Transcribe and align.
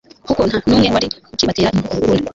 kuko 0.25 0.41
nta 0.49 0.57
n'umwe 0.67 0.87
wari 0.93 1.07
ukibatera 1.33 1.69
intugunda 1.77 2.29